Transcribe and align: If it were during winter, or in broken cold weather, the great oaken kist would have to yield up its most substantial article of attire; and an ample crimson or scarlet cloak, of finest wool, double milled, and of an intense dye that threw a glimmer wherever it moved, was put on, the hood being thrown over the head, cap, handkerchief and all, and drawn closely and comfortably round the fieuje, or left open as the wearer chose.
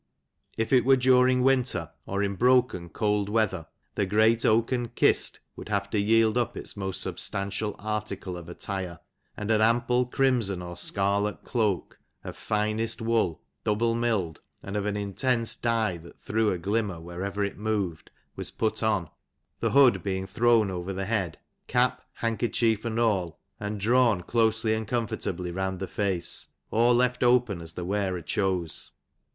If 0.57 0.73
it 0.73 0.83
were 0.83 0.95
during 0.95 1.43
winter, 1.43 1.91
or 2.07 2.23
in 2.23 2.33
broken 2.33 2.89
cold 2.89 3.29
weather, 3.29 3.67
the 3.93 4.07
great 4.07 4.43
oaken 4.47 4.87
kist 4.95 5.39
would 5.55 5.69
have 5.69 5.91
to 5.91 5.99
yield 5.99 6.39
up 6.39 6.57
its 6.57 6.75
most 6.75 7.01
substantial 7.01 7.75
article 7.77 8.35
of 8.35 8.49
attire; 8.49 8.97
and 9.37 9.51
an 9.51 9.61
ample 9.61 10.07
crimson 10.07 10.59
or 10.63 10.75
scarlet 10.75 11.43
cloak, 11.43 11.99
of 12.23 12.35
finest 12.35 12.99
wool, 12.99 13.43
double 13.63 13.93
milled, 13.93 14.41
and 14.63 14.75
of 14.75 14.87
an 14.87 14.97
intense 14.97 15.55
dye 15.55 15.97
that 15.97 16.19
threw 16.19 16.49
a 16.51 16.57
glimmer 16.57 16.99
wherever 16.99 17.43
it 17.43 17.59
moved, 17.59 18.09
was 18.35 18.49
put 18.49 18.81
on, 18.81 19.07
the 19.59 19.69
hood 19.69 20.01
being 20.01 20.25
thrown 20.25 20.71
over 20.71 20.93
the 20.93 21.05
head, 21.05 21.37
cap, 21.67 22.01
handkerchief 22.13 22.85
and 22.85 22.97
all, 22.97 23.39
and 23.59 23.79
drawn 23.79 24.23
closely 24.23 24.73
and 24.73 24.87
comfortably 24.87 25.51
round 25.51 25.79
the 25.79 25.85
fieuje, 25.85 26.47
or 26.71 26.91
left 26.91 27.21
open 27.21 27.61
as 27.61 27.73
the 27.73 27.85
wearer 27.85 28.23
chose. 28.23 28.93